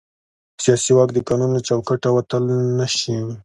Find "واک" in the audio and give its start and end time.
0.95-1.09